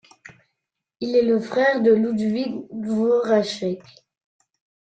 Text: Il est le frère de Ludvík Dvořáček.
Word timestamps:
Il 0.99 1.15
est 1.15 1.21
le 1.21 1.39
frère 1.39 1.83
de 1.83 1.91
Ludvík 1.91 2.55
Dvořáček. 2.71 3.83